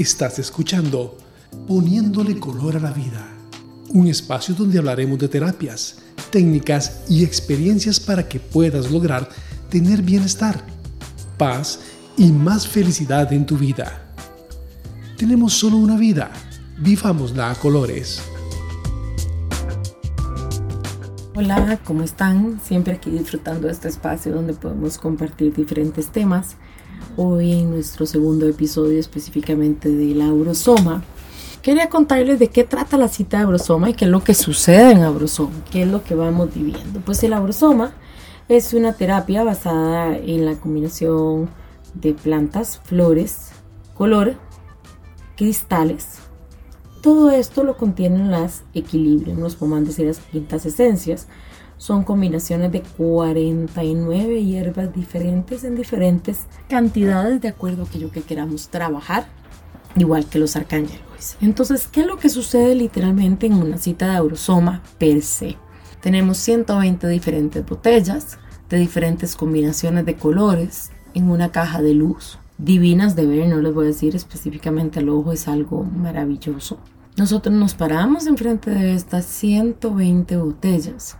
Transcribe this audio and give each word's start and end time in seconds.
Estás 0.00 0.38
escuchando 0.38 1.18
Poniéndole 1.68 2.40
color 2.40 2.74
a 2.74 2.80
la 2.80 2.90
vida, 2.90 3.22
un 3.90 4.06
espacio 4.06 4.54
donde 4.54 4.78
hablaremos 4.78 5.18
de 5.18 5.28
terapias, 5.28 5.98
técnicas 6.30 7.02
y 7.06 7.22
experiencias 7.22 8.00
para 8.00 8.26
que 8.26 8.40
puedas 8.40 8.90
lograr 8.90 9.28
tener 9.68 10.00
bienestar, 10.00 10.64
paz 11.36 11.80
y 12.16 12.32
más 12.32 12.66
felicidad 12.66 13.30
en 13.34 13.44
tu 13.44 13.58
vida. 13.58 14.10
Tenemos 15.18 15.52
solo 15.52 15.76
una 15.76 15.98
vida, 15.98 16.30
vivámosla 16.78 17.50
a 17.50 17.54
colores. 17.56 18.22
Hola, 21.34 21.78
¿cómo 21.84 22.04
están? 22.04 22.58
Siempre 22.64 22.94
aquí 22.94 23.10
disfrutando 23.10 23.66
de 23.66 23.74
este 23.74 23.88
espacio 23.88 24.32
donde 24.32 24.54
podemos 24.54 24.96
compartir 24.96 25.54
diferentes 25.54 26.06
temas. 26.06 26.56
Hoy 27.16 27.52
en 27.52 27.70
nuestro 27.70 28.06
segundo 28.06 28.46
episodio 28.46 28.98
específicamente 28.98 29.88
del 29.88 30.20
Aurosoma, 30.22 31.02
quería 31.62 31.88
contarles 31.88 32.38
de 32.38 32.48
qué 32.48 32.64
trata 32.64 32.96
la 32.96 33.08
cita 33.08 33.38
de 33.38 33.44
Aurosoma 33.44 33.90
y 33.90 33.94
qué 33.94 34.04
es 34.06 34.10
lo 34.10 34.24
que 34.24 34.34
sucede 34.34 34.92
en 34.92 35.02
Aurosoma, 35.02 35.64
qué 35.70 35.82
es 35.82 35.88
lo 35.88 36.02
que 36.02 36.14
vamos 36.14 36.54
viviendo. 36.54 37.00
Pues 37.00 37.22
el 37.22 37.32
Aurosoma 37.32 37.92
es 38.48 38.74
una 38.74 38.94
terapia 38.94 39.44
basada 39.44 40.16
en 40.16 40.44
la 40.44 40.56
combinación 40.56 41.50
de 41.94 42.14
plantas, 42.14 42.80
flores, 42.84 43.50
color, 43.94 44.34
cristales. 45.36 46.18
Todo 47.02 47.30
esto 47.30 47.64
lo 47.64 47.76
contienen 47.76 48.30
las 48.30 48.62
equilibrios, 48.74 49.38
los 49.38 49.56
pomantes 49.56 49.98
y 49.98 50.04
las 50.04 50.18
quintas 50.18 50.66
esencias. 50.66 51.28
Son 51.80 52.04
combinaciones 52.04 52.72
de 52.72 52.82
49 52.82 54.44
hierbas 54.44 54.92
diferentes 54.94 55.64
en 55.64 55.76
diferentes 55.76 56.40
cantidades 56.68 57.40
de 57.40 57.48
acuerdo 57.48 57.84
a 57.84 57.86
aquello 57.86 58.10
que 58.10 58.20
queramos 58.20 58.68
trabajar, 58.68 59.26
igual 59.96 60.26
que 60.26 60.38
los 60.38 60.56
arcángeles. 60.56 61.38
Entonces, 61.40 61.88
¿qué 61.88 62.02
es 62.02 62.06
lo 62.06 62.18
que 62.18 62.28
sucede 62.28 62.74
literalmente 62.74 63.46
en 63.46 63.54
una 63.54 63.78
cita 63.78 64.10
de 64.10 64.16
Aurosoma 64.16 64.82
per 64.98 65.22
se? 65.22 65.56
Tenemos 66.02 66.36
120 66.36 67.08
diferentes 67.08 67.64
botellas 67.64 68.36
de 68.68 68.76
diferentes 68.76 69.34
combinaciones 69.34 70.04
de 70.04 70.16
colores 70.16 70.90
en 71.14 71.30
una 71.30 71.50
caja 71.50 71.80
de 71.80 71.94
luz. 71.94 72.38
Divinas 72.58 73.16
de 73.16 73.24
ver, 73.24 73.48
no 73.48 73.56
les 73.62 73.72
voy 73.72 73.86
a 73.86 73.88
decir 73.88 74.14
específicamente 74.14 74.98
al 74.98 75.08
ojo, 75.08 75.32
es 75.32 75.48
algo 75.48 75.84
maravilloso. 75.84 76.76
Nosotros 77.16 77.54
nos 77.54 77.72
paramos 77.72 78.26
enfrente 78.26 78.70
de 78.70 78.92
estas 78.92 79.24
120 79.24 80.36
botellas 80.36 81.16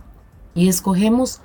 y 0.53 0.67
escogemos 0.67 1.41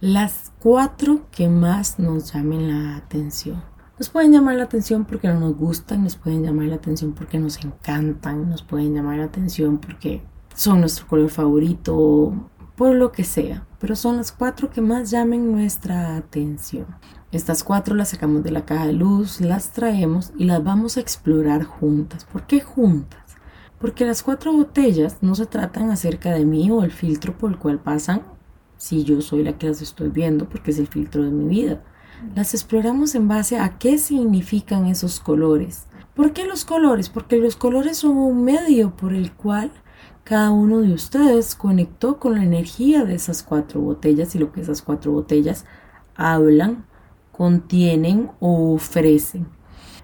las 0.00 0.52
cuatro 0.58 1.22
que 1.30 1.48
más 1.48 1.98
nos 1.98 2.32
llamen 2.32 2.68
la 2.68 2.96
atención. 2.96 3.62
Nos 3.98 4.10
pueden 4.10 4.32
llamar 4.32 4.56
la 4.56 4.64
atención 4.64 5.06
porque 5.06 5.28
no 5.28 5.40
nos 5.40 5.56
gustan, 5.56 6.04
nos 6.04 6.16
pueden 6.16 6.42
llamar 6.42 6.66
la 6.66 6.76
atención 6.76 7.12
porque 7.14 7.38
nos 7.38 7.64
encantan, 7.64 8.50
nos 8.50 8.62
pueden 8.62 8.94
llamar 8.94 9.18
la 9.18 9.24
atención 9.24 9.78
porque 9.78 10.22
son 10.54 10.80
nuestro 10.80 11.06
color 11.06 11.30
favorito, 11.30 12.50
por 12.76 12.94
lo 12.94 13.10
que 13.10 13.24
sea, 13.24 13.66
pero 13.80 13.96
son 13.96 14.18
las 14.18 14.32
cuatro 14.32 14.68
que 14.68 14.82
más 14.82 15.10
llamen 15.10 15.50
nuestra 15.50 16.16
atención. 16.16 16.86
Estas 17.32 17.64
cuatro 17.64 17.94
las 17.94 18.10
sacamos 18.10 18.42
de 18.42 18.50
la 18.50 18.66
caja 18.66 18.86
de 18.86 18.92
luz, 18.92 19.40
las 19.40 19.72
traemos 19.72 20.32
y 20.36 20.44
las 20.44 20.62
vamos 20.62 20.96
a 20.96 21.00
explorar 21.00 21.64
juntas. 21.64 22.26
¿Por 22.26 22.46
qué 22.46 22.60
juntas? 22.60 23.20
Porque 23.78 24.04
las 24.04 24.22
cuatro 24.22 24.52
botellas 24.52 25.18
no 25.22 25.34
se 25.34 25.46
tratan 25.46 25.90
acerca 25.90 26.32
de 26.32 26.44
mí 26.44 26.70
o 26.70 26.82
el 26.82 26.92
filtro 26.92 27.36
por 27.36 27.50
el 27.50 27.58
cual 27.58 27.78
pasan 27.78 28.22
si 28.76 29.04
yo 29.04 29.20
soy 29.20 29.42
la 29.42 29.58
que 29.58 29.68
las 29.68 29.82
estoy 29.82 30.08
viendo 30.08 30.48
porque 30.48 30.70
es 30.70 30.78
el 30.78 30.86
filtro 30.86 31.22
de 31.22 31.30
mi 31.30 31.48
vida. 31.48 31.82
Las 32.34 32.54
exploramos 32.54 33.14
en 33.14 33.28
base 33.28 33.58
a 33.58 33.78
qué 33.78 33.98
significan 33.98 34.86
esos 34.86 35.20
colores. 35.20 35.86
¿Por 36.14 36.32
qué 36.32 36.46
los 36.46 36.64
colores? 36.64 37.08
Porque 37.08 37.36
los 37.36 37.56
colores 37.56 37.98
son 37.98 38.16
un 38.16 38.42
medio 38.44 38.96
por 38.96 39.14
el 39.14 39.32
cual 39.32 39.70
cada 40.24 40.50
uno 40.50 40.80
de 40.80 40.92
ustedes 40.92 41.54
conectó 41.54 42.18
con 42.18 42.34
la 42.34 42.42
energía 42.42 43.04
de 43.04 43.14
esas 43.14 43.42
cuatro 43.42 43.80
botellas 43.80 44.34
y 44.34 44.38
lo 44.38 44.50
que 44.50 44.62
esas 44.62 44.82
cuatro 44.82 45.12
botellas 45.12 45.66
hablan, 46.16 46.86
contienen 47.32 48.30
o 48.40 48.74
ofrecen. 48.74 49.46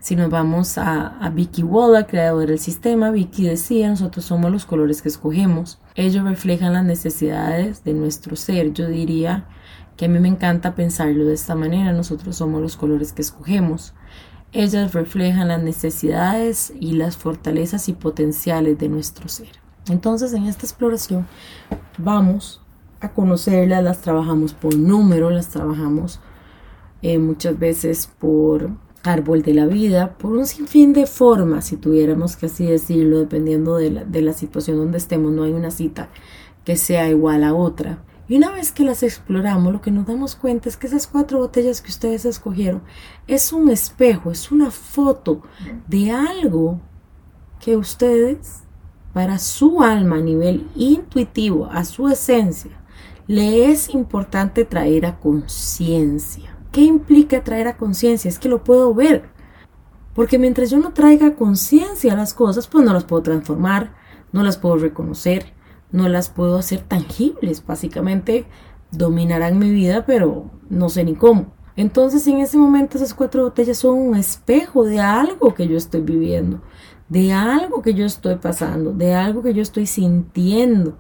Si 0.02 0.16
nos 0.16 0.30
vamos 0.30 0.78
a, 0.78 1.30
Vicky 1.32 1.62
Waller, 1.62 2.08
creadora 2.08 2.46
del 2.46 2.58
sistema, 2.58 3.12
Vicky 3.12 3.44
decía, 3.46 3.88
nosotros 3.88 4.24
somos 4.24 4.50
los 4.50 4.66
colores 4.66 5.00
que 5.00 5.08
escogemos. 5.08 5.78
Ellos 5.94 6.24
reflejan 6.24 6.72
las 6.72 6.84
necesidades 6.84 7.84
de 7.84 7.94
nuestro 7.94 8.34
ser. 8.34 8.72
Yo 8.72 8.88
diría 8.88 9.46
que 9.96 10.06
a 10.06 10.08
mí 10.08 10.18
me 10.18 10.26
encanta 10.26 10.74
pensarlo 10.74 11.24
de 11.24 11.34
esta 11.34 11.54
manera. 11.54 11.92
Nosotros 11.92 12.34
somos 12.34 12.60
los 12.60 12.76
colores 12.76 13.12
que 13.12 13.22
escogemos. 13.22 13.94
Ellas 14.50 14.92
reflejan 14.92 15.46
las 15.46 15.62
necesidades 15.62 16.72
y 16.80 16.94
las 16.94 17.16
fortalezas 17.16 17.88
y 17.88 17.92
potenciales 17.92 18.76
de 18.80 18.88
nuestro 18.88 19.28
ser. 19.28 19.50
Entonces 19.88 20.32
en 20.32 20.46
esta 20.46 20.66
exploración 20.66 21.28
vamos 21.96 22.60
a 23.00 23.10
conocerlas, 23.10 23.84
las 23.84 24.00
trabajamos 24.00 24.52
por 24.52 24.74
número, 24.74 25.30
las 25.30 25.50
trabajamos 25.50 26.18
eh, 27.02 27.18
muchas 27.18 27.56
veces 27.56 28.10
por 28.18 28.72
árbol 29.02 29.42
de 29.42 29.54
la 29.54 29.66
vida, 29.66 30.16
por 30.18 30.32
un 30.32 30.46
sinfín 30.46 30.92
de 30.92 31.06
formas, 31.06 31.66
si 31.66 31.76
tuviéramos 31.76 32.36
que 32.36 32.46
así 32.46 32.66
decirlo, 32.66 33.18
dependiendo 33.18 33.76
de 33.76 33.90
la, 33.90 34.04
de 34.04 34.22
la 34.22 34.32
situación 34.32 34.76
donde 34.76 34.98
estemos, 34.98 35.32
no 35.32 35.44
hay 35.44 35.52
una 35.52 35.70
cita 35.70 36.10
que 36.64 36.76
sea 36.76 37.08
igual 37.08 37.44
a 37.44 37.54
otra. 37.54 38.04
Y 38.28 38.36
una 38.36 38.52
vez 38.52 38.72
que 38.72 38.84
las 38.84 39.02
exploramos, 39.02 39.72
lo 39.72 39.80
que 39.80 39.90
nos 39.90 40.06
damos 40.06 40.36
cuenta 40.36 40.68
es 40.68 40.76
que 40.76 40.86
esas 40.86 41.06
cuatro 41.06 41.38
botellas 41.38 41.82
que 41.82 41.90
ustedes 41.90 42.24
escogieron 42.24 42.82
es 43.26 43.52
un 43.52 43.68
espejo, 43.68 44.30
es 44.30 44.50
una 44.50 44.70
foto 44.70 45.42
de 45.88 46.12
algo 46.12 46.80
que 47.60 47.76
ustedes, 47.76 48.62
para 49.12 49.38
su 49.38 49.82
alma 49.82 50.16
a 50.16 50.20
nivel 50.20 50.68
intuitivo, 50.74 51.66
a 51.66 51.84
su 51.84 52.08
esencia, 52.08 52.82
le 53.26 53.70
es 53.70 53.90
importante 53.90 54.64
traer 54.64 55.06
a 55.06 55.18
conciencia. 55.18 56.51
¿Qué 56.72 56.80
implica 56.80 57.44
traer 57.44 57.68
a 57.68 57.76
conciencia? 57.76 58.30
Es 58.30 58.38
que 58.38 58.48
lo 58.48 58.64
puedo 58.64 58.94
ver. 58.94 59.28
Porque 60.14 60.38
mientras 60.38 60.70
yo 60.70 60.78
no 60.78 60.94
traiga 60.94 61.36
conciencia 61.36 62.14
a 62.14 62.16
las 62.16 62.32
cosas, 62.32 62.66
pues 62.66 62.82
no 62.82 62.94
las 62.94 63.04
puedo 63.04 63.22
transformar, 63.22 63.94
no 64.32 64.42
las 64.42 64.56
puedo 64.56 64.76
reconocer, 64.78 65.52
no 65.90 66.08
las 66.08 66.30
puedo 66.30 66.56
hacer 66.56 66.80
tangibles. 66.80 67.64
Básicamente 67.64 68.46
dominarán 68.90 69.58
mi 69.58 69.70
vida, 69.70 70.06
pero 70.06 70.50
no 70.70 70.88
sé 70.88 71.04
ni 71.04 71.14
cómo. 71.14 71.52
Entonces 71.76 72.26
en 72.26 72.38
ese 72.38 72.56
momento 72.56 72.96
esas 72.96 73.12
cuatro 73.12 73.44
botellas 73.44 73.76
son 73.76 73.98
un 73.98 74.16
espejo 74.16 74.84
de 74.84 75.00
algo 75.00 75.54
que 75.54 75.68
yo 75.68 75.76
estoy 75.76 76.00
viviendo, 76.00 76.62
de 77.10 77.34
algo 77.34 77.82
que 77.82 77.92
yo 77.92 78.06
estoy 78.06 78.36
pasando, 78.36 78.92
de 78.94 79.14
algo 79.14 79.42
que 79.42 79.52
yo 79.52 79.60
estoy 79.60 79.84
sintiendo, 79.84 80.96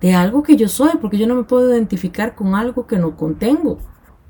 de 0.00 0.14
algo 0.14 0.42
que 0.42 0.56
yo 0.56 0.68
soy, 0.68 0.92
porque 1.00 1.18
yo 1.18 1.26
no 1.26 1.34
me 1.34 1.44
puedo 1.44 1.70
identificar 1.70 2.34
con 2.34 2.54
algo 2.54 2.86
que 2.86 2.96
no 2.96 3.14
contengo 3.16 3.78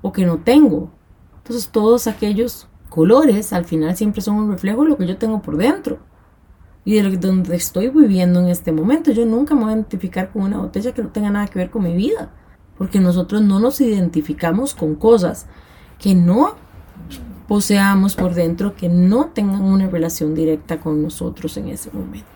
o 0.02 0.12
que 0.12 0.26
no 0.26 0.38
tengo. 0.38 0.90
Entonces 1.38 1.68
todos 1.70 2.06
aquellos 2.06 2.68
colores 2.88 3.52
al 3.52 3.64
final 3.64 3.96
siempre 3.96 4.20
son 4.20 4.36
un 4.36 4.50
reflejo 4.50 4.82
de 4.82 4.90
lo 4.90 4.98
que 4.98 5.06
yo 5.06 5.16
tengo 5.16 5.40
por 5.40 5.56
dentro 5.56 5.98
y 6.84 7.00
de 7.00 7.16
donde 7.16 7.56
estoy 7.56 7.88
viviendo 7.88 8.40
en 8.40 8.48
este 8.48 8.72
momento. 8.72 9.12
Yo 9.12 9.24
nunca 9.24 9.54
me 9.54 9.62
voy 9.62 9.70
a 9.70 9.76
identificar 9.76 10.30
con 10.30 10.42
una 10.42 10.58
botella 10.58 10.92
que 10.92 11.02
no 11.02 11.08
tenga 11.08 11.30
nada 11.30 11.46
que 11.46 11.58
ver 11.58 11.70
con 11.70 11.84
mi 11.84 11.94
vida, 11.94 12.30
porque 12.76 13.00
nosotros 13.00 13.40
no 13.42 13.60
nos 13.60 13.80
identificamos 13.80 14.74
con 14.74 14.96
cosas 14.96 15.46
que 15.98 16.14
no 16.14 16.56
poseamos 17.46 18.14
por 18.16 18.34
dentro, 18.34 18.74
que 18.74 18.88
no 18.88 19.26
tengan 19.26 19.62
una 19.62 19.88
relación 19.88 20.34
directa 20.34 20.80
con 20.80 21.02
nosotros 21.02 21.56
en 21.56 21.68
ese 21.68 21.90
momento. 21.92 22.26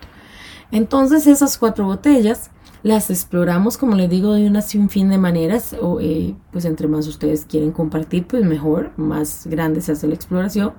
Entonces 0.70 1.26
esas 1.26 1.58
cuatro 1.58 1.86
botellas 1.86 2.50
las 2.82 3.10
exploramos, 3.10 3.78
como 3.78 3.94
les 3.96 4.08
digo, 4.08 4.34
de 4.34 4.46
una 4.46 4.62
fin 4.62 5.08
de 5.08 5.18
maneras, 5.18 5.74
o 5.80 6.00
eh, 6.00 6.36
pues 6.52 6.64
entre 6.64 6.88
más 6.88 7.06
ustedes 7.06 7.44
quieren 7.44 7.72
compartir, 7.72 8.26
pues 8.26 8.44
mejor, 8.44 8.92
más 8.96 9.46
grande 9.46 9.80
se 9.80 9.92
hace 9.92 10.06
la 10.06 10.14
exploración. 10.14 10.74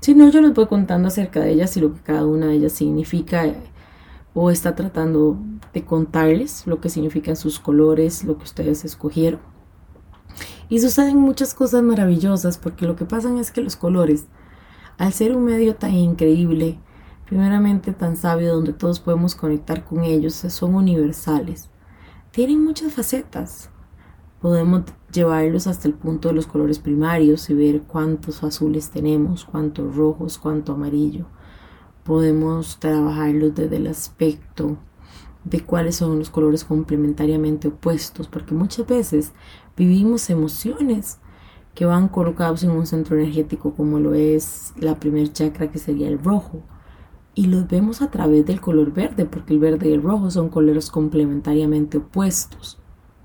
Si 0.00 0.14
no, 0.14 0.28
yo 0.30 0.40
les 0.40 0.52
voy 0.52 0.66
contando 0.66 1.08
acerca 1.08 1.40
de 1.40 1.52
ellas 1.52 1.76
y 1.76 1.80
lo 1.80 1.94
que 1.94 2.00
cada 2.00 2.26
una 2.26 2.46
de 2.46 2.54
ellas 2.54 2.72
significa 2.72 3.46
eh, 3.46 3.56
o 4.34 4.50
está 4.50 4.74
tratando 4.74 5.38
de 5.72 5.84
contarles 5.84 6.66
lo 6.66 6.80
que 6.80 6.88
significan 6.88 7.36
sus 7.36 7.58
colores, 7.58 8.24
lo 8.24 8.36
que 8.36 8.44
ustedes 8.44 8.84
escogieron. 8.84 9.40
Y 10.68 10.80
suceden 10.80 11.18
muchas 11.18 11.54
cosas 11.54 11.82
maravillosas 11.82 12.58
porque 12.58 12.86
lo 12.86 12.96
que 12.96 13.04
pasa 13.04 13.38
es 13.38 13.50
que 13.50 13.60
los 13.60 13.76
colores, 13.76 14.26
al 14.98 15.12
ser 15.12 15.36
un 15.36 15.44
medio 15.44 15.76
tan 15.76 15.94
increíble, 15.94 16.78
primeramente 17.32 17.94
tan 17.94 18.18
sabio 18.18 18.56
donde 18.56 18.74
todos 18.74 19.00
podemos 19.00 19.34
conectar 19.34 19.86
con 19.86 20.04
ellos, 20.04 20.34
son 20.34 20.74
universales. 20.74 21.70
Tienen 22.30 22.62
muchas 22.62 22.92
facetas. 22.92 23.70
Podemos 24.42 24.82
llevarlos 25.10 25.66
hasta 25.66 25.88
el 25.88 25.94
punto 25.94 26.28
de 26.28 26.34
los 26.34 26.46
colores 26.46 26.78
primarios 26.78 27.48
y 27.48 27.54
ver 27.54 27.84
cuántos 27.84 28.44
azules 28.44 28.90
tenemos, 28.90 29.46
cuántos 29.46 29.96
rojos, 29.96 30.36
cuánto 30.36 30.74
amarillo. 30.74 31.24
Podemos 32.04 32.78
trabajarlos 32.78 33.54
desde 33.54 33.76
el 33.76 33.86
aspecto 33.86 34.76
de 35.44 35.62
cuáles 35.62 35.96
son 35.96 36.18
los 36.18 36.28
colores 36.28 36.64
complementariamente 36.64 37.68
opuestos, 37.68 38.28
porque 38.28 38.52
muchas 38.52 38.86
veces 38.86 39.32
vivimos 39.74 40.28
emociones 40.28 41.16
que 41.74 41.86
van 41.86 42.08
colocados 42.08 42.62
en 42.62 42.72
un 42.72 42.86
centro 42.86 43.16
energético 43.16 43.72
como 43.72 44.00
lo 44.00 44.12
es 44.12 44.74
la 44.76 45.00
primer 45.00 45.32
chakra 45.32 45.70
que 45.70 45.78
sería 45.78 46.08
el 46.08 46.22
rojo 46.22 46.62
y 47.34 47.46
los 47.46 47.66
vemos 47.68 48.02
a 48.02 48.10
través 48.10 48.44
del 48.44 48.60
color 48.60 48.92
verde, 48.92 49.24
porque 49.24 49.54
el 49.54 49.60
verde 49.60 49.88
y 49.88 49.92
el 49.92 50.02
rojo 50.02 50.30
son 50.30 50.48
colores 50.48 50.90
complementariamente 50.90 51.98
opuestos. 51.98 52.78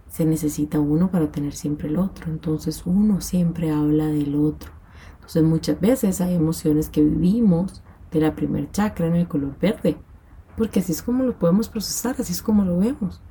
Se 0.07 0.25
necesita 0.25 0.79
uno 0.79 1.11
para 1.11 1.31
tener 1.31 1.53
siempre 1.53 1.89
el 1.89 1.97
otro, 1.97 2.31
entonces 2.31 2.83
uno 2.85 3.21
siempre 3.21 3.71
habla 3.71 4.07
del 4.07 4.35
otro. 4.35 4.71
Entonces 5.15 5.43
muchas 5.43 5.79
veces 5.79 6.21
hay 6.21 6.35
emociones 6.35 6.89
que 6.89 7.03
vivimos 7.03 7.83
de 8.11 8.21
la 8.21 8.33
primer 8.33 8.71
chakra 8.71 9.07
en 9.07 9.15
el 9.15 9.27
color 9.27 9.59
verde, 9.59 9.97
porque 10.55 10.79
así 10.79 10.93
es 10.93 11.01
como 11.01 11.23
lo 11.23 11.37
podemos 11.37 11.67
procesar, 11.67 12.15
así 12.17 12.31
es 12.31 12.41
como 12.41 12.63
lo 12.63 12.77
vemos. 12.77 13.21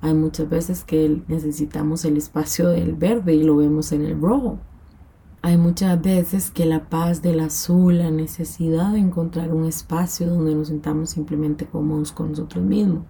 Hay 0.00 0.14
muchas 0.14 0.48
veces 0.48 0.82
que 0.82 1.22
necesitamos 1.28 2.04
el 2.04 2.16
espacio 2.16 2.70
del 2.70 2.94
verde 2.94 3.34
y 3.34 3.44
lo 3.44 3.56
vemos 3.56 3.92
en 3.92 4.02
el 4.04 4.20
rojo. 4.20 4.58
Hay 5.44 5.56
muchas 5.56 6.00
veces 6.00 6.52
que 6.52 6.66
la 6.66 6.88
paz 6.88 7.20
del 7.20 7.40
azul, 7.40 7.98
la 7.98 8.12
necesidad 8.12 8.92
de 8.92 9.00
encontrar 9.00 9.52
un 9.52 9.64
espacio 9.64 10.28
donde 10.28 10.54
nos 10.54 10.68
sintamos 10.68 11.10
simplemente 11.10 11.66
cómodos 11.66 12.12
con 12.12 12.30
nosotros 12.30 12.64
mismos, 12.64 13.06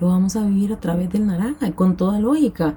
lo 0.00 0.08
vamos 0.08 0.34
a 0.34 0.44
vivir 0.44 0.72
a 0.72 0.80
través 0.80 1.08
del 1.08 1.28
naranja, 1.28 1.70
con 1.76 1.96
toda 1.96 2.18
lógica. 2.18 2.74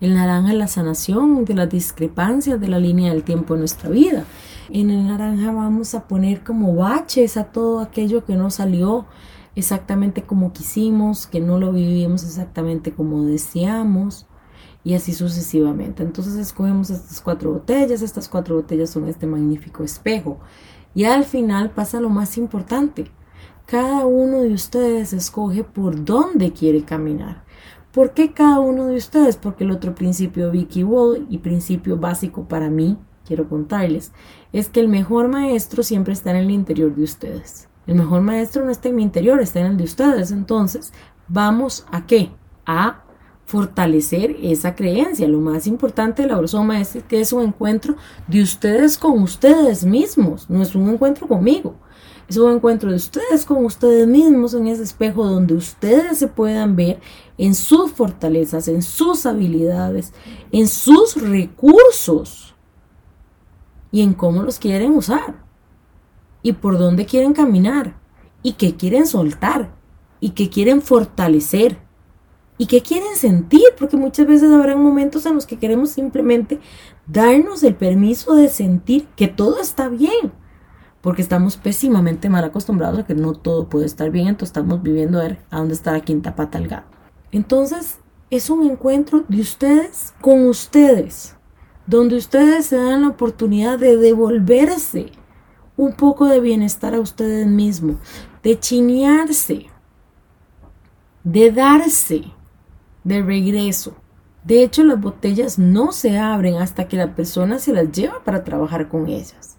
El 0.00 0.14
naranja 0.14 0.50
es 0.50 0.58
la 0.58 0.66
sanación 0.66 1.44
de 1.44 1.54
las 1.54 1.70
discrepancias 1.70 2.60
de 2.60 2.66
la 2.66 2.80
línea 2.80 3.12
del 3.12 3.22
tiempo 3.22 3.54
en 3.54 3.60
nuestra 3.60 3.88
vida. 3.88 4.24
En 4.68 4.90
el 4.90 5.06
naranja 5.06 5.52
vamos 5.52 5.94
a 5.94 6.08
poner 6.08 6.42
como 6.42 6.74
baches 6.74 7.36
a 7.36 7.44
todo 7.44 7.78
aquello 7.78 8.24
que 8.24 8.34
no 8.34 8.50
salió 8.50 9.06
exactamente 9.54 10.22
como 10.22 10.52
quisimos, 10.52 11.28
que 11.28 11.38
no 11.38 11.60
lo 11.60 11.70
vivimos 11.70 12.24
exactamente 12.24 12.90
como 12.90 13.22
deseamos 13.22 14.26
y 14.82 14.94
así 14.94 15.12
sucesivamente. 15.12 16.02
Entonces 16.02 16.34
escogemos 16.34 16.90
estas 16.90 17.20
cuatro 17.20 17.52
botellas, 17.52 18.02
estas 18.02 18.28
cuatro 18.28 18.56
botellas 18.56 18.90
son 18.90 19.08
este 19.08 19.26
magnífico 19.26 19.84
espejo. 19.84 20.38
Y 20.94 21.04
al 21.04 21.24
final 21.24 21.70
pasa 21.70 22.00
lo 22.00 22.08
más 22.08 22.36
importante. 22.36 23.10
Cada 23.66 24.04
uno 24.06 24.42
de 24.42 24.52
ustedes 24.52 25.12
escoge 25.12 25.62
por 25.62 26.04
dónde 26.04 26.52
quiere 26.52 26.82
caminar. 26.82 27.44
¿Por 27.92 28.14
qué 28.14 28.32
cada 28.32 28.60
uno 28.60 28.86
de 28.86 28.96
ustedes? 28.96 29.36
Porque 29.36 29.64
el 29.64 29.70
otro 29.70 29.94
principio 29.94 30.50
Vicky 30.50 30.84
Wall 30.84 31.26
y 31.28 31.38
principio 31.38 31.96
básico 31.96 32.48
para 32.48 32.70
mí, 32.70 32.98
quiero 33.24 33.48
contarles, 33.48 34.12
es 34.52 34.68
que 34.68 34.80
el 34.80 34.88
mejor 34.88 35.28
maestro 35.28 35.82
siempre 35.82 36.12
está 36.12 36.30
en 36.30 36.36
el 36.36 36.50
interior 36.50 36.94
de 36.94 37.04
ustedes. 37.04 37.68
El 37.86 37.96
mejor 37.96 38.22
maestro 38.22 38.64
no 38.64 38.70
está 38.70 38.88
en 38.88 38.96
mi 38.96 39.02
interior, 39.02 39.40
está 39.40 39.60
en 39.60 39.66
el 39.66 39.76
de 39.76 39.84
ustedes. 39.84 40.30
Entonces, 40.30 40.92
vamos 41.28 41.86
a 41.90 42.06
qué? 42.06 42.30
A 42.66 43.04
fortalecer 43.50 44.36
esa 44.42 44.76
creencia. 44.76 45.26
Lo 45.26 45.40
más 45.40 45.66
importante 45.66 46.22
de 46.22 46.28
la 46.28 46.38
brosoma 46.38 46.80
es 46.80 46.96
que 47.08 47.20
es 47.20 47.32
un 47.32 47.42
encuentro 47.42 47.96
de 48.28 48.42
ustedes 48.42 48.96
con 48.96 49.20
ustedes 49.20 49.84
mismos, 49.84 50.48
no 50.48 50.62
es 50.62 50.74
un 50.74 50.88
encuentro 50.88 51.26
conmigo. 51.26 51.74
Es 52.28 52.36
un 52.36 52.52
encuentro 52.52 52.90
de 52.90 52.96
ustedes 52.96 53.44
con 53.44 53.64
ustedes 53.64 54.06
mismos 54.06 54.54
en 54.54 54.68
ese 54.68 54.84
espejo 54.84 55.26
donde 55.26 55.54
ustedes 55.54 56.18
se 56.18 56.28
puedan 56.28 56.76
ver 56.76 57.00
en 57.38 57.56
sus 57.56 57.90
fortalezas, 57.90 58.68
en 58.68 58.82
sus 58.82 59.26
habilidades, 59.26 60.12
en 60.52 60.68
sus 60.68 61.20
recursos 61.20 62.54
y 63.90 64.02
en 64.02 64.14
cómo 64.14 64.44
los 64.44 64.60
quieren 64.60 64.92
usar 64.92 65.44
y 66.40 66.52
por 66.52 66.78
dónde 66.78 67.04
quieren 67.04 67.32
caminar 67.32 67.98
y 68.44 68.52
qué 68.52 68.76
quieren 68.76 69.08
soltar 69.08 69.74
y 70.20 70.30
qué 70.30 70.50
quieren 70.50 70.82
fortalecer 70.82 71.89
y 72.60 72.66
qué 72.66 72.82
quieren 72.82 73.16
sentir, 73.16 73.62
porque 73.78 73.96
muchas 73.96 74.26
veces 74.26 74.52
habrá 74.52 74.76
momentos 74.76 75.24
en 75.24 75.34
los 75.34 75.46
que 75.46 75.58
queremos 75.58 75.92
simplemente 75.92 76.60
darnos 77.06 77.62
el 77.62 77.74
permiso 77.74 78.34
de 78.34 78.50
sentir 78.50 79.06
que 79.16 79.28
todo 79.28 79.62
está 79.62 79.88
bien, 79.88 80.30
porque 81.00 81.22
estamos 81.22 81.56
pésimamente 81.56 82.28
mal 82.28 82.44
acostumbrados 82.44 82.98
a 82.98 83.06
que 83.06 83.14
no 83.14 83.32
todo 83.32 83.70
puede 83.70 83.86
estar 83.86 84.10
bien, 84.10 84.28
entonces 84.28 84.50
estamos 84.50 84.82
viviendo 84.82 85.18
a 85.18 85.22
ver 85.22 85.38
a 85.48 85.56
dónde 85.56 85.72
está 85.72 85.92
la 85.92 86.02
quinta 86.02 86.36
pata 86.36 86.58
al 86.58 86.68
gato. 86.68 86.98
Entonces, 87.32 87.98
es 88.28 88.50
un 88.50 88.70
encuentro 88.70 89.24
de 89.26 89.40
ustedes 89.40 90.12
con 90.20 90.46
ustedes, 90.46 91.36
donde 91.86 92.16
ustedes 92.16 92.66
se 92.66 92.76
dan 92.76 93.00
la 93.00 93.08
oportunidad 93.08 93.78
de 93.78 93.96
devolverse 93.96 95.12
un 95.78 95.94
poco 95.94 96.26
de 96.26 96.40
bienestar 96.40 96.94
a 96.94 97.00
ustedes 97.00 97.46
mismos, 97.46 97.96
de 98.42 98.60
chinearse, 98.60 99.68
de 101.24 101.52
darse 101.52 102.34
de 103.04 103.22
regreso. 103.22 103.94
De 104.44 104.62
hecho, 104.62 104.84
las 104.84 105.00
botellas 105.00 105.58
no 105.58 105.92
se 105.92 106.18
abren 106.18 106.56
hasta 106.56 106.88
que 106.88 106.96
la 106.96 107.14
persona 107.14 107.58
se 107.58 107.72
las 107.72 107.92
lleva 107.92 108.24
para 108.24 108.44
trabajar 108.44 108.88
con 108.88 109.08
ellas. 109.08 109.58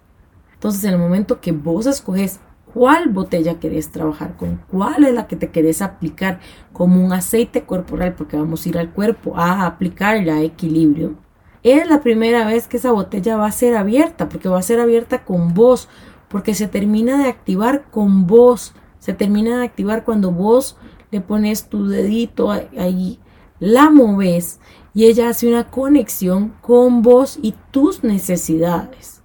Entonces, 0.53 0.83
en 0.83 0.93
el 0.93 0.99
momento 0.99 1.39
que 1.39 1.51
vos 1.51 1.85
escoges 1.85 2.39
cuál 2.73 3.09
botella 3.09 3.59
querés 3.59 3.91
trabajar 3.91 4.38
con, 4.38 4.61
cuál 4.69 5.03
es 5.03 5.13
la 5.13 5.27
que 5.27 5.35
te 5.35 5.49
querés 5.49 5.81
aplicar 5.81 6.39
como 6.73 7.03
un 7.03 7.13
aceite 7.13 7.63
corporal, 7.63 8.15
porque 8.15 8.38
vamos 8.38 8.65
a 8.65 8.69
ir 8.69 8.77
al 8.77 8.91
cuerpo 8.91 9.38
a 9.38 9.65
aplicarla 9.65 10.35
a 10.35 10.41
equilibrio, 10.41 11.15
es 11.63 11.88
la 11.88 12.01
primera 12.01 12.45
vez 12.45 12.67
que 12.67 12.77
esa 12.77 12.91
botella 12.91 13.38
va 13.38 13.45
a 13.45 13.51
ser 13.51 13.75
abierta, 13.75 14.29
porque 14.29 14.49
va 14.49 14.57
a 14.57 14.63
ser 14.63 14.79
abierta 14.79 15.23
con 15.23 15.53
vos, 15.53 15.89
porque 16.27 16.55
se 16.55 16.67
termina 16.67 17.17
de 17.21 17.29
activar 17.29 17.83
con 17.91 18.25
vos, 18.25 18.73
se 18.99 19.13
termina 19.13 19.59
de 19.59 19.65
activar 19.65 20.03
cuando 20.03 20.31
vos 20.31 20.77
le 21.11 21.21
pones 21.21 21.65
tu 21.65 21.88
dedito 21.88 22.51
ahí 22.51 23.19
la 23.61 23.91
moves 23.91 24.59
y 24.93 25.05
ella 25.05 25.29
hace 25.29 25.47
una 25.47 25.69
conexión 25.69 26.55
con 26.61 27.03
vos 27.03 27.37
y 27.41 27.53
tus 27.69 28.03
necesidades. 28.03 29.21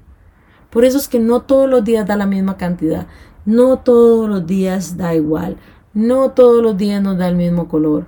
Por 0.70 0.84
eso 0.84 0.98
es 0.98 1.08
que 1.08 1.18
no 1.18 1.40
todos 1.40 1.68
los 1.68 1.82
días 1.82 2.06
da 2.06 2.16
la 2.16 2.26
misma 2.26 2.58
cantidad, 2.58 3.06
no 3.46 3.78
todos 3.78 4.28
los 4.28 4.46
días 4.46 4.98
da 4.98 5.14
igual, 5.14 5.56
no 5.94 6.32
todos 6.32 6.62
los 6.62 6.76
días 6.76 7.02
nos 7.02 7.16
da 7.16 7.28
el 7.28 7.36
mismo 7.36 7.66
color. 7.66 8.06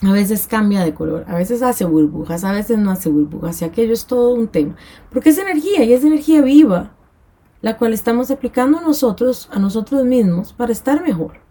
A 0.00 0.12
veces 0.12 0.46
cambia 0.46 0.82
de 0.82 0.94
color, 0.94 1.26
a 1.28 1.36
veces 1.36 1.60
hace 1.60 1.84
burbujas, 1.84 2.42
a 2.44 2.52
veces 2.52 2.78
no 2.78 2.90
hace 2.90 3.10
burbujas 3.10 3.60
y 3.60 3.66
aquello 3.66 3.92
es 3.92 4.06
todo 4.06 4.32
un 4.32 4.48
tema. 4.48 4.76
Porque 5.10 5.28
es 5.28 5.36
energía 5.36 5.84
y 5.84 5.92
es 5.92 6.04
energía 6.04 6.40
viva, 6.40 6.92
la 7.60 7.76
cual 7.76 7.92
estamos 7.92 8.30
aplicando 8.30 8.80
nosotros, 8.80 9.50
a 9.52 9.58
nosotros 9.58 10.04
mismos 10.04 10.54
para 10.54 10.72
estar 10.72 11.02
mejor. 11.02 11.47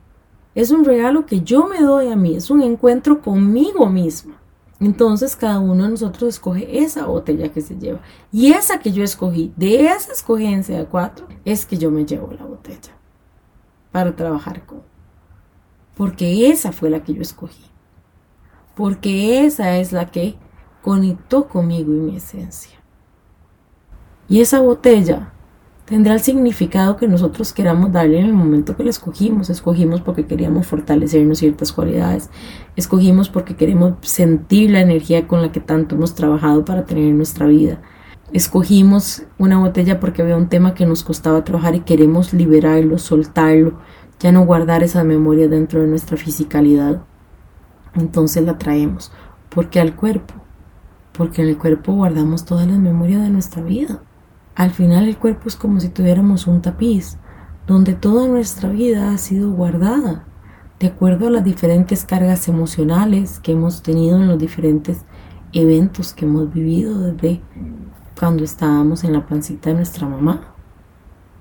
Es 0.57 0.71
un 0.71 0.85
regalo 0.85 1.27
que 1.27 1.41
yo 1.41 1.67
me 1.67 1.79
doy 1.83 2.07
a 2.07 2.15
mí, 2.15 2.35
es 2.35 2.49
un 2.49 2.63
encuentro 2.63 3.21
conmigo 3.21 3.85
mismo. 3.85 4.33
Entonces 4.79 5.35
cada 5.35 5.59
uno 5.59 5.83
de 5.83 5.89
nosotros 5.91 6.29
escoge 6.29 6.79
esa 6.79 7.05
botella 7.05 7.49
que 7.49 7.61
se 7.61 7.75
lleva. 7.75 7.99
Y 8.31 8.53
esa 8.53 8.79
que 8.79 8.91
yo 8.91 9.03
escogí, 9.03 9.53
de 9.55 9.85
esa 9.85 10.11
escogencia 10.11 10.75
de 10.75 10.85
cuatro, 10.87 11.27
es 11.45 11.63
que 11.67 11.77
yo 11.77 11.91
me 11.91 12.05
llevo 12.05 12.33
la 12.33 12.43
botella 12.43 12.97
para 13.91 14.15
trabajar 14.15 14.65
con. 14.65 14.81
Porque 15.95 16.49
esa 16.49 16.71
fue 16.71 16.89
la 16.89 17.03
que 17.03 17.13
yo 17.13 17.21
escogí. 17.21 17.65
Porque 18.73 19.45
esa 19.45 19.77
es 19.77 19.91
la 19.91 20.09
que 20.09 20.37
conectó 20.81 21.47
conmigo 21.47 21.93
y 21.93 21.99
mi 21.99 22.15
esencia. 22.15 22.79
Y 24.27 24.41
esa 24.41 24.59
botella 24.59 25.33
tendrá 25.87 26.15
el 26.15 26.19
significado 26.19 26.97
que 26.97 27.07
nosotros 27.07 27.53
queramos 27.53 27.93
darle 27.93 28.19
en 28.19 28.25
el 28.25 28.33
momento 28.33 28.75
que 28.75 28.83
la 28.83 28.89
escogimos. 28.89 29.49
Escogimos 29.49 30.01
porque 30.01 30.25
queríamos 30.25 30.67
fortalecernos 30.67 31.37
ciertas 31.37 31.71
cualidades. 31.71 32.29
Escogimos 32.75 33.29
porque 33.29 33.55
queremos 33.55 33.93
sentir 34.01 34.69
la 34.69 34.81
energía 34.81 35.29
con 35.29 35.41
la 35.41 35.53
que 35.53 35.61
tanto 35.61 35.95
hemos 35.95 36.13
trabajado 36.13 36.65
para 36.65 36.83
tener 36.83 37.13
nuestra 37.15 37.47
vida. 37.47 37.81
Escogimos 38.33 39.23
una 39.37 39.59
botella 39.59 40.01
porque 40.01 40.21
había 40.21 40.35
un 40.35 40.49
tema 40.49 40.73
que 40.73 40.85
nos 40.85 41.05
costaba 41.05 41.45
trabajar 41.45 41.75
y 41.75 41.79
queremos 41.79 42.33
liberarlo, 42.33 42.97
soltarlo, 42.97 43.79
ya 44.19 44.33
no 44.33 44.45
guardar 44.45 44.83
esas 44.83 45.05
memorias 45.05 45.49
dentro 45.49 45.79
de 45.79 45.87
nuestra 45.87 46.17
fisicalidad. 46.17 47.01
Entonces 47.95 48.43
la 48.43 48.57
traemos. 48.57 49.11
porque 49.49 49.79
al 49.79 49.95
cuerpo? 49.95 50.33
Porque 51.13 51.41
en 51.41 51.47
el 51.47 51.57
cuerpo 51.57 51.93
guardamos 51.93 52.43
todas 52.43 52.67
las 52.67 52.77
memorias 52.77 53.21
de 53.21 53.29
nuestra 53.29 53.63
vida. 53.63 54.01
Al 54.57 54.71
final 54.71 55.07
el 55.07 55.19
cuerpo 55.19 55.49
es 55.49 55.55
como 55.55 55.79
si 55.79 55.89
tuviéramos 55.89 56.47
un 56.47 56.63
tapiz, 56.63 57.19
donde 57.67 57.93
toda 57.93 58.27
nuestra 58.27 58.69
vida 58.69 59.11
ha 59.11 59.17
sido 59.19 59.51
guardada, 59.51 60.25
de 60.79 60.87
acuerdo 60.87 61.27
a 61.27 61.29
las 61.29 61.43
diferentes 61.43 62.03
cargas 62.05 62.47
emocionales 62.47 63.39
que 63.39 63.51
hemos 63.51 63.83
tenido 63.83 64.17
en 64.17 64.27
los 64.27 64.39
diferentes 64.39 65.05
eventos 65.53 66.11
que 66.11 66.25
hemos 66.25 66.51
vivido 66.51 66.99
desde 67.01 67.39
cuando 68.19 68.43
estábamos 68.43 69.03
en 69.03 69.13
la 69.13 69.27
pancita 69.27 69.69
de 69.69 69.75
nuestra 69.75 70.07
mamá. 70.07 70.55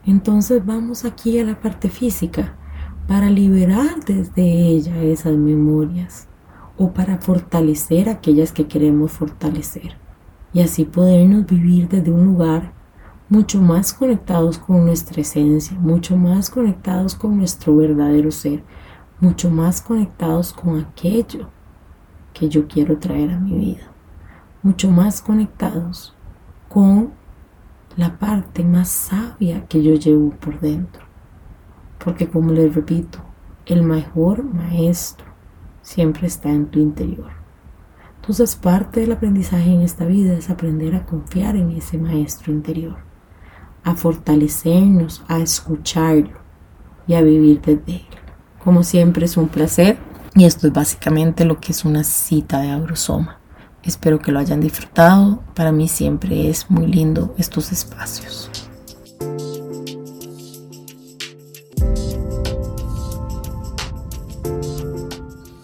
Entonces 0.04 0.64
vamos 0.66 1.06
aquí 1.06 1.38
a 1.38 1.44
la 1.44 1.58
parte 1.58 1.88
física 1.88 2.54
para 3.08 3.30
liberar 3.30 4.04
desde 4.06 4.42
ella 4.42 5.02
esas 5.02 5.38
memorias 5.38 6.28
o 6.76 6.92
para 6.92 7.16
fortalecer 7.16 8.11
aquellas 8.11 8.52
que 8.52 8.68
queremos 8.68 9.12
fortalecer 9.12 9.96
y 10.52 10.61
así 10.61 10.85
podernos 10.85 11.46
vivir 11.46 11.88
desde 11.88 12.11
un 12.11 12.26
lugar 12.26 12.75
mucho 13.28 13.61
más 13.61 13.92
conectados 13.92 14.59
con 14.59 14.87
nuestra 14.87 15.21
esencia, 15.21 15.76
mucho 15.78 16.16
más 16.16 16.49
conectados 16.50 17.14
con 17.14 17.37
nuestro 17.37 17.76
verdadero 17.76 18.30
ser, 18.30 18.62
mucho 19.21 19.50
más 19.50 19.80
conectados 19.80 20.52
con 20.52 20.78
aquello 20.78 21.49
que 22.33 22.49
yo 22.49 22.68
quiero 22.68 22.99
traer 22.99 23.30
a 23.33 23.40
mi 23.40 23.56
vida, 23.59 23.90
mucho 24.62 24.90
más 24.90 25.21
conectados 25.21 26.14
con 26.68 27.12
la 27.97 28.18
parte 28.18 28.62
más 28.62 28.88
sabia 28.88 29.66
que 29.66 29.83
yo 29.83 29.95
llevo 29.95 30.30
por 30.30 30.61
dentro. 30.61 31.04
porque 31.99 32.28
como 32.28 32.52
les 32.52 32.75
repito, 32.75 33.18
el 33.64 33.83
mejor 33.83 34.45
maestro 34.45 35.26
siempre 35.83 36.26
está 36.28 36.50
en 36.50 36.66
tu 36.66 36.78
interior. 36.78 37.30
Entonces 38.16 38.54
parte 38.54 39.00
del 39.00 39.12
aprendizaje 39.12 39.73
en 39.73 39.80
esta 39.83 40.04
vida 40.04 40.35
es 40.35 40.50
aprender 40.50 40.95
a 40.95 41.06
confiar 41.06 41.56
en 41.56 41.71
ese 41.71 41.99
maestro 41.99 42.52
interior, 42.52 42.99
a 43.87 43.95
fortalecernos, 43.95 45.23
a 45.28 45.38
escucharlo 45.38 46.40
y 47.07 47.14
a 47.14 47.23
vivir 47.23 47.62
desde 47.62 48.00
él. 48.00 48.07
Como 48.62 48.83
siempre 48.83 49.25
es 49.25 49.37
un 49.37 49.49
placer 49.49 49.97
y 50.35 50.45
esto 50.45 50.66
es 50.66 50.73
básicamente 50.73 51.45
lo 51.45 51.61
que 51.61 51.71
es 51.71 51.85
una 51.85 52.02
cita 52.02 52.61
de 52.61 52.71
Agrosoma. 52.71 53.38
Espero 53.85 54.19
que 54.19 54.33
lo 54.33 54.40
hayan 54.40 54.61
disfrutado. 54.61 55.40
Para 55.55 55.71
mí 55.71 55.87
siempre 55.87 56.50
es 56.50 56.69
muy 56.69 56.88
lindo 56.88 57.33
estos 57.38 57.71
espacios. 57.71 58.50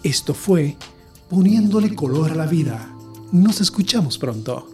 Esto 0.01 0.33
fue 0.33 0.77
Poniéndole 1.29 1.95
color 1.95 2.31
a 2.31 2.35
la 2.35 2.45
vida. 2.45 2.95
Nos 3.31 3.59
escuchamos 3.59 4.17
pronto. 4.17 4.72